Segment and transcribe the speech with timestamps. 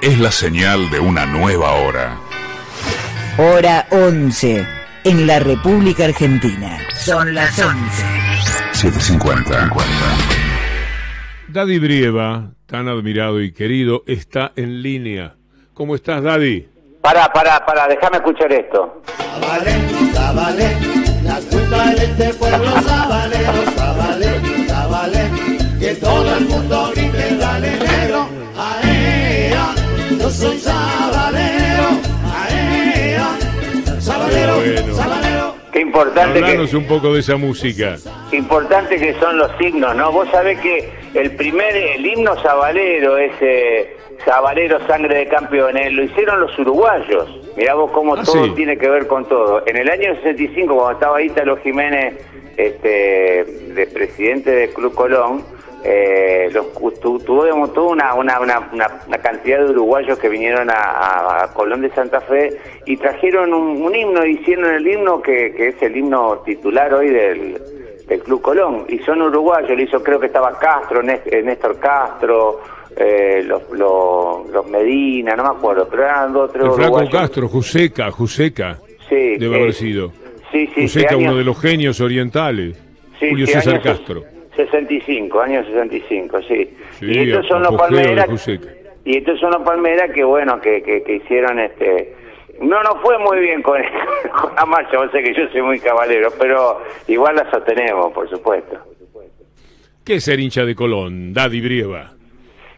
[0.00, 2.16] es la señal de una nueva hora.
[3.36, 4.66] Hora 11
[5.04, 6.78] en la República Argentina.
[6.94, 8.04] Son las 11.
[8.72, 9.70] 750.
[11.48, 15.34] Daddy Brieva, tan admirado y querido, está en línea.
[15.74, 16.68] ¿Cómo estás, Daddy?
[17.00, 19.02] Pará, pará, pará, déjame escuchar esto.
[19.40, 19.72] Zabale,
[20.12, 20.76] Zabale,
[21.22, 25.30] la culpa de este pueblo Zabalero, Zabale, Zabale,
[25.78, 27.07] que todo el mundo grite,
[35.78, 37.94] Qué importante que, un poco de esa música.
[38.32, 40.10] importante que son los signos, ¿no?
[40.10, 46.40] Vos sabés que el primer, el himno sabalero, ese sabalero sangre de campeones, lo hicieron
[46.40, 47.28] los uruguayos.
[47.56, 48.52] Mirá vos cómo Ah, todo sí.
[48.56, 49.62] tiene que ver con todo.
[49.68, 52.26] En el año 65, cuando estaba Ítalo Jiménez,
[52.56, 55.44] este, de presidente del Club Colón,
[55.84, 56.66] eh, los,
[57.00, 60.74] tu- tuvimos toda una, una, una, una- cantidad de uruguayos que vinieron a,
[61.44, 62.56] a- Colón de Santa Fe
[62.86, 67.08] y trajeron un, un himno, hicieron el himno que, que es el himno titular hoy
[67.10, 67.58] del,
[68.06, 68.86] del Club Colón.
[68.88, 72.60] Y son uruguayos, lo hizo, creo que estaba Castro, eh, Néstor Castro,
[72.96, 77.12] eh, los, los, los Medina, no me acuerdo, pero eran dos, tres El flaco uruguayos.
[77.12, 80.12] Castro, Juseca, Juseca, Sí, debe eh, haber sido.
[80.52, 82.76] Sí, sí, Juseca, de uno años- de los genios orientales.
[83.20, 84.22] Sí, Julio sí, César años Castro.
[84.66, 86.76] 65, años 65, sí.
[86.98, 88.48] Sí, y estos son los palmeras.
[89.04, 92.14] Y estos son los palmeras que, bueno, que, que, que hicieron este.
[92.60, 93.80] No nos fue muy bien con,
[94.42, 98.28] con la marcha, vos sé que yo soy muy caballero, pero igual la sostenemos, por
[98.28, 98.76] supuesto.
[100.04, 102.12] ¿Qué es ser hincha de Colón, Daddy Brieva?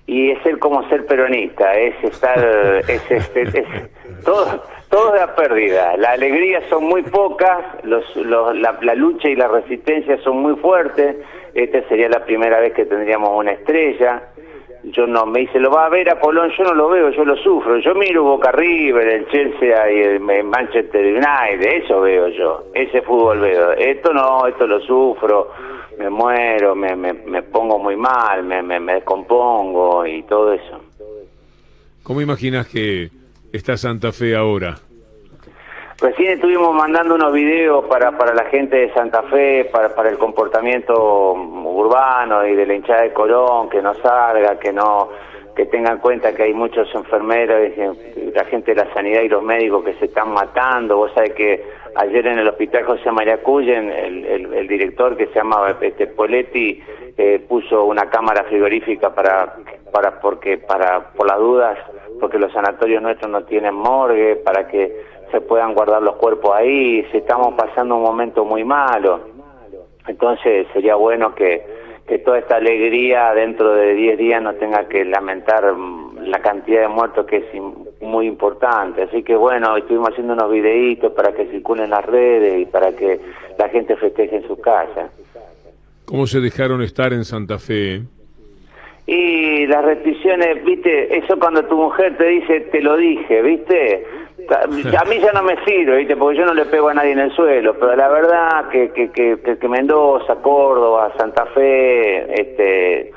[0.06, 5.36] y es ser como ser peronista, es estar, es, este, es todo, todo de la
[5.36, 5.97] pérdida.
[5.98, 10.56] La alegría son muy pocas, los, los- la, la lucha y la resistencia son muy
[10.56, 11.14] fuertes.
[11.55, 14.23] Esta sería la primera vez que tendríamos una estrella.
[14.84, 17.25] Yo no me dice, lo va a ver a Polón, yo no lo veo, yo
[17.25, 17.79] lo sufro.
[17.79, 23.41] Yo miro Boca River, el Chelsea y el Manchester United, eso veo yo, ese fútbol
[23.41, 23.73] veo.
[23.73, 25.48] Esto no, esto lo sufro
[26.01, 30.80] me muero, me, me, me pongo muy mal, me, me, me descompongo y todo eso.
[32.03, 33.11] ¿Cómo imaginas que
[33.53, 34.77] está Santa Fe ahora?
[36.00, 40.16] Recién estuvimos mandando unos videos para, para la gente de Santa Fe, para, para el
[40.16, 45.08] comportamiento urbano y de la hinchada de Colón, que no salga, que no
[45.55, 47.58] que tengan en cuenta que hay muchos enfermeros,
[48.33, 50.96] la gente de la sanidad y los médicos que se están matando.
[50.96, 51.62] Vos sabés que
[51.96, 56.06] ayer en el hospital José María Cuyen, el, el- el director que se llama este,
[56.06, 56.82] Poletti,
[57.18, 59.56] eh, puso una cámara frigorífica para,
[59.92, 61.77] para, porque, para, por las dudas,
[62.20, 67.02] porque los sanatorios nuestros no tienen morgue, para que se puedan guardar los cuerpos ahí,
[67.11, 69.20] se estamos pasando un momento muy malo.
[70.07, 71.64] Entonces sería bueno que,
[72.07, 76.83] que toda esta alegría dentro de 10 días no tenga que lamentar mm, la cantidad
[76.83, 79.02] de muertos que es muy importante.
[79.02, 83.20] Así que bueno, estuvimos haciendo unos videitos para que circulen las redes y para que
[83.58, 85.11] la gente festeje en su casa.
[86.07, 88.02] ¿Cómo se dejaron estar en Santa Fe?
[89.07, 94.05] Y las restricciones, viste, eso cuando tu mujer te dice, te lo dije, viste,
[94.52, 97.20] a mí ya no me sirve, viste, porque yo no le pego a nadie en
[97.20, 103.12] el suelo, pero la verdad que, que, que, que- Mendoza, Córdoba, Santa Fe, este,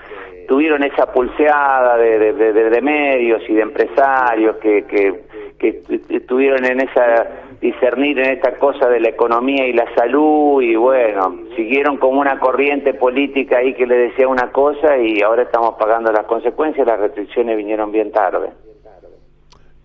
[0.47, 5.21] tuvieron esa pulseada de- de medios y de empresarios que, que,
[5.57, 7.27] que estuvieron en esa
[7.61, 12.37] discernir en esta cosa de la economía y la salud y bueno, siguieron como una
[12.37, 16.99] corriente política ahí que le decía una cosa y ahora estamos pagando las consecuencias, las
[16.99, 18.49] restricciones vinieron bien tarde.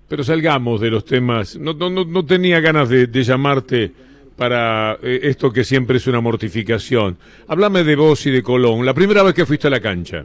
[0.09, 1.57] Pero salgamos de los temas.
[1.57, 3.91] No, no, no, tenía ganas de, llamarte
[4.37, 7.19] para eh, esto que siempre es una mortificación.
[7.49, 8.87] Háblame de vos y de Colón.
[8.87, 10.25] La primera vez que fuiste a la cancha.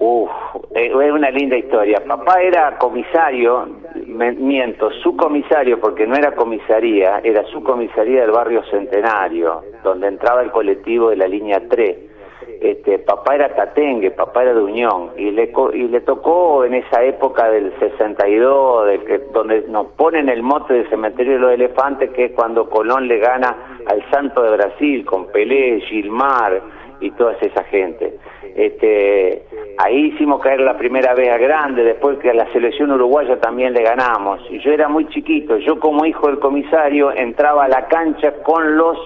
[0.00, 0.30] Uf,
[0.74, 2.02] es una linda historia.
[2.06, 3.68] Papá era comisario,
[4.06, 10.08] me- miento, su comisario, porque no era comisaría, era su comisaría del barrio Centenario, donde
[10.08, 11.96] entraba el colectivo de la línea 3.
[12.60, 17.04] Este, papá era tatengue, papá era de Unión, y le, y le tocó en esa
[17.04, 22.26] época del 62, de donde nos ponen el mote del cementerio de los elefantes, que
[22.26, 26.60] es cuando Colón le gana al Santo de Brasil, con Pelé, Gilmar
[27.00, 28.18] y toda esa gente.
[28.56, 29.44] Este,
[29.78, 33.72] ahí hicimos caer la primera vez a grande, después que a la selección uruguaya también
[33.72, 34.40] le ganamos.
[34.64, 38.98] Yo era muy chiquito, yo como hijo del comisario entraba a la cancha con los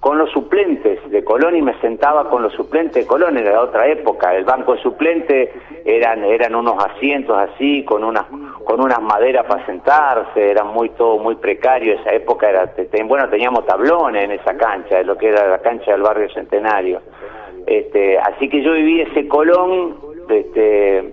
[0.00, 3.88] con los suplentes de Colón y me sentaba con los suplentes de Colón, era otra
[3.88, 5.50] época, el banco de suplentes
[5.84, 8.24] eran eran unos asientos así, con unas
[8.64, 12.72] con unas maderas para sentarse, era muy todo muy precario, esa época era,
[13.06, 17.00] bueno, teníamos tablones en esa cancha, lo que era la cancha del barrio Centenario.
[17.66, 19.96] Este, así que yo viví ese Colón,
[20.28, 21.12] este,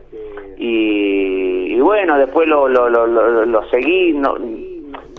[0.58, 4.14] y, y bueno, después lo, lo, lo, lo, lo seguí.
[4.14, 4.38] No,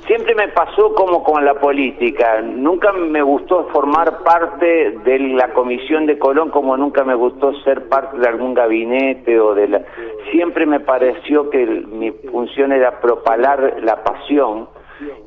[0.06, 2.40] siempre me pasó como con la política.
[2.42, 7.88] Nunca me gustó formar parte de la comisión de Colón, como nunca me gustó ser
[7.88, 9.82] parte de algún gabinete o de la.
[10.30, 14.68] Siempre me pareció que mi función era propalar la pasión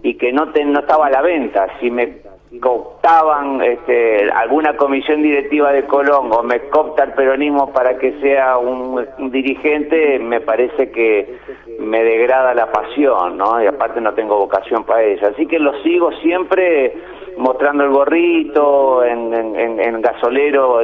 [0.01, 1.67] y que no, te, no estaba a la venta.
[1.79, 2.28] Si me
[2.59, 8.57] cooptaban este, alguna comisión directiva de Colón o me coopta el peronismo para que sea
[8.57, 11.39] un, dirigente, me parece que
[11.79, 13.61] me degrada la pasión, ¿no?
[13.63, 15.27] Y aparte no tengo vocación para eso.
[15.27, 16.93] Así que lo sigo siempre
[17.37, 20.81] mostrando el gorrito, en, gasolero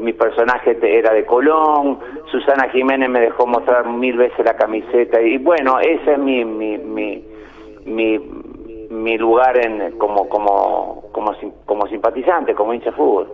[0.00, 1.98] mi personaje era de Colón,
[2.30, 6.78] Susana Jiménez me dejó mostrar mil veces la camiseta y bueno, ese es mi, mi,
[6.78, 7.24] mi,
[7.84, 8.20] mi,
[8.90, 13.28] mi lugar en como como como como simpatizante, como hincha de fútbol.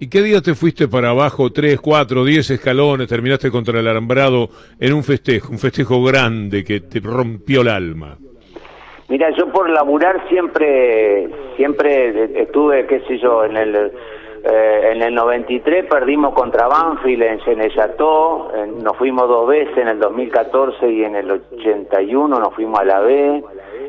[0.00, 4.48] ¿Y qué día te fuiste para abajo, tres, cuatro, diez escalones, terminaste contra el alambrado
[4.80, 8.18] en un festejo, un festejo grande que te rompió el alma?
[9.08, 13.92] Mira, yo por laburar siempre siempre estuve, qué sé yo, en el
[14.46, 19.88] eh, en el 93 perdimos contra Banfield en Genellató, eh, nos fuimos dos veces en
[19.88, 23.42] el 2014 y en el 81 nos fuimos a la B.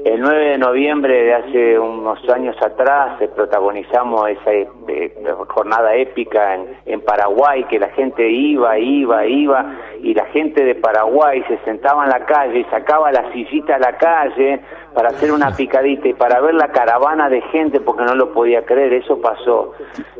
[0.06, 5.12] El 9 de noviembre de hace unos años atrás eh, protagonizamos esa eh, eh,
[5.48, 9.66] jornada épica en, en Paraguay, que la gente iba, iba, iba,
[10.04, 13.80] y la gente de Paraguay se sentaba en la calle y sacaba la sillita a
[13.80, 14.60] la calle
[14.94, 18.64] para hacer una picadita y para ver la caravana de gente porque no lo podía
[18.64, 19.74] creer, eso pasó.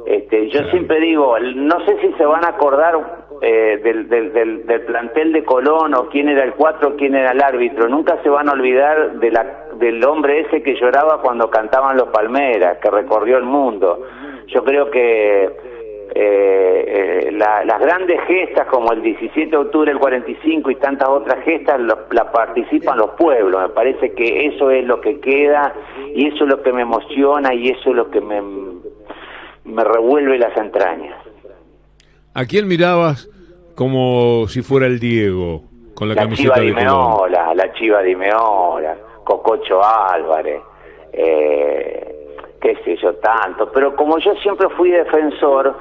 [0.08, 2.96] Este, yo siempre digo, no sé si se van a acordar
[3.40, 7.14] eh, del, del, del, del plantel de Colón o quién era el cuatro o quién
[7.14, 11.22] era el árbitro, nunca se van a olvidar de la, del hombre ese que lloraba
[11.22, 14.02] cuando cantaban los Palmeras, que recorrió el mundo.
[14.48, 15.50] Yo creo que
[16.18, 16.86] eh,
[17.28, 21.44] eh, la- las grandes gestas como el 17 de octubre del 45 y tantas otras
[21.44, 23.62] gestas lo- la participan los pueblos.
[23.62, 25.74] Me parece que eso es lo que queda
[26.14, 28.42] y eso es lo que me emociona y eso es lo que me,
[29.66, 31.18] me revuelve las entrañas.
[32.34, 33.30] ¿A quién mirabas
[33.76, 35.64] como si fuera el Diego
[35.96, 36.70] con la, La camiseta Chiva de?
[36.72, 38.96] Imeola, la Chiva de Imeola,
[39.26, 40.62] Cococho Álvarez,
[41.12, 42.16] eh,
[42.62, 43.72] qué sé yo, tanto.
[43.74, 45.76] Pero como yo siempre fui defensor,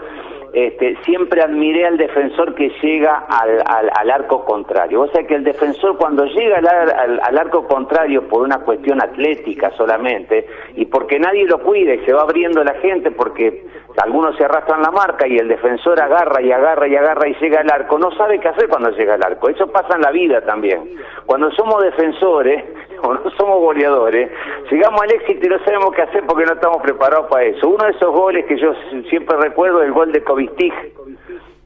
[0.52, 3.60] este, siempre admiré al defensor que llega al,
[3.92, 5.02] al, arco contrario.
[5.02, 9.02] O sea que el defensor cuando llega al, al- al arco contrario por una cuestión
[9.02, 10.46] atlética solamente
[10.76, 13.66] y porque nadie lo cuida y se va abriendo la gente porque
[14.00, 17.60] algunos se arrastran la marca y el defensor agarra y agarra y agarra y llega
[17.60, 19.48] al arco, no sabe qué hacer cuando llega al arco.
[19.48, 20.96] Eso pasa en la vida también.
[21.26, 22.62] Cuando somos defensores
[23.12, 24.30] no somos goleadores,
[24.70, 27.68] llegamos al éxito y no sabemos qué hacer porque no estamos preparados para eso.
[27.68, 28.72] Uno de esos goles que yo
[29.10, 30.72] siempre recuerdo es el gol de Kovistig,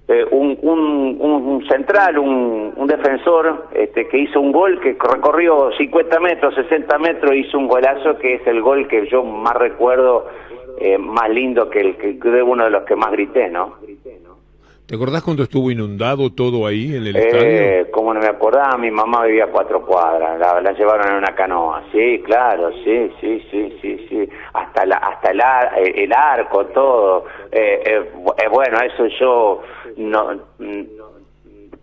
[0.08, 5.70] eh, un, un, un- central, un, un defensor este, que hizo un gol que recorrió
[5.76, 10.26] 50 metros, 60 metros, hizo un golazo que es el gol que yo más recuerdo,
[10.79, 13.75] eh, más lindo que el que que uno de los que más grité, ¿no?
[14.88, 17.46] ¿Te acordás cuando estuvo inundado todo ahí en el estadio?
[17.46, 21.19] Eh, como no me acordaba, mi mamá vivía a cuatro cuadras, la, la llevaron en
[21.19, 25.93] una canoa, sí, claro, sí, sí, sí, sí, sí, hasta la, hasta el, ar- eh,
[26.05, 28.11] el arco, todo, eh, eh,
[28.43, 29.62] eh, bueno, eso yo
[29.99, 30.82] no, mm,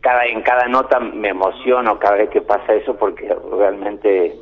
[0.01, 4.35] cada en cada nota me emociono cada vez que pasa eso porque realmente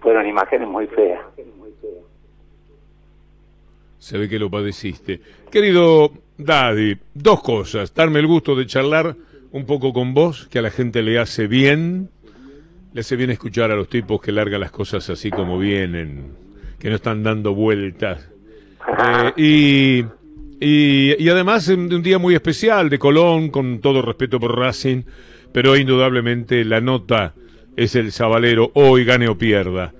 [0.00, 1.22] fueron imágenes muy feas.
[3.98, 5.20] Se ve que lo padeciste.
[5.50, 7.92] Querido Daddy, dos cosas.
[7.92, 9.16] Darme el gusto de charlar
[9.50, 12.10] un poco con vos, que a la gente le hace bien.
[12.94, 16.32] Le hace bien escuchar a los tipos que largan las cosas así como vienen,
[16.78, 18.28] que no están dando vueltas.
[19.36, 20.04] Eh,
[20.60, 24.56] y, y, y además un, un día muy especial de Colón, con todo respeto por
[24.56, 25.02] Racing,
[25.52, 27.34] pero indudablemente la nota
[27.76, 29.92] es el Zabalero, hoy gane o pierda.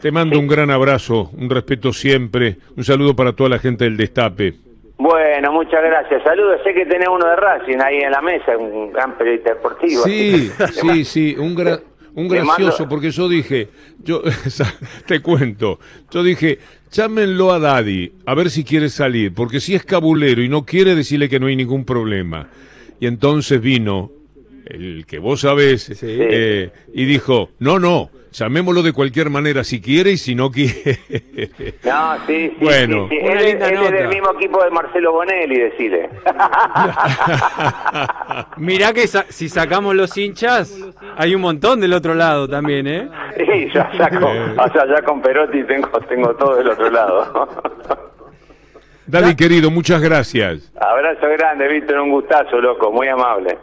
[0.00, 3.96] Te mando un gran abrazo, un respeto siempre, un saludo para toda la gente del
[3.96, 4.71] Destape.
[4.98, 6.22] Bueno, muchas gracias.
[6.22, 10.04] Saludos, sé que tenés uno de Racing ahí en la mesa, un gran periodista deportivo.
[10.04, 11.80] Sí, sí, sí, un, gra-
[12.14, 13.68] un gracioso, porque yo dije,
[14.02, 14.22] yo
[15.06, 15.80] te cuento,
[16.10, 16.58] yo dije,
[16.92, 20.94] llámenlo a Daddy, a ver si quiere salir, porque si es cabulero y no quiere
[20.94, 22.48] decirle que no hay ningún problema.
[23.00, 24.12] Y entonces vino
[24.66, 30.12] el que vos sabés eh, y dijo, no, no, llamémoslo de cualquier manera si quiere
[30.12, 30.98] y si no quiere.
[31.84, 32.56] No, sí, sí.
[32.60, 33.08] Bueno.
[33.10, 33.26] sí, sí.
[33.26, 36.08] Él, es del mismo equipo de Marcelo Bonelli, decile.
[38.56, 40.76] Mirá que sa- si sacamos los hinchas,
[41.16, 43.08] hay un montón del otro lado también, ¿eh?
[43.36, 44.24] sí, ya, ya, con,
[44.58, 47.48] o sea, ya con Perotti tengo, tengo todo del otro lado.
[49.06, 50.72] Daddy querido, muchas gracias.
[50.80, 53.58] Abrazo grande, Víctor, un gustazo, loco, muy amable.